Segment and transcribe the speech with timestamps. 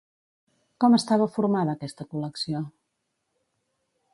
[0.83, 2.63] Com estava formada aquesta col·lecció?